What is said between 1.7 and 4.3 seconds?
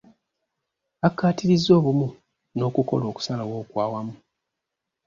obumu n'okukola okusalawo okwawamu.